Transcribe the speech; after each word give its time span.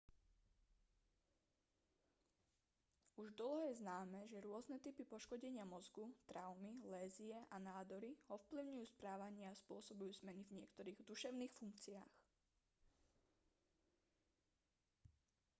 už 3.21 3.27
dlho 3.39 3.59
je 3.69 3.77
známe 3.81 4.17
že 4.31 4.41
rôzne 4.47 4.77
typy 4.85 5.03
poškodenia 5.11 5.61
mozgu 5.73 6.05
traumy 6.29 6.73
lézie 6.93 7.37
a 7.53 7.57
nádory 7.69 8.11
ovplyvňujú 8.35 8.85
správanie 8.97 9.45
a 9.47 9.53
spôsobujú 9.63 10.11
zmeny 10.25 10.41
v 10.49 10.55
niektorých 10.65 10.99
duševných 11.09 11.53
funkciách 11.59 12.11